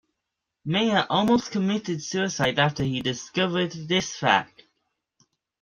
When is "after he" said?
2.57-3.03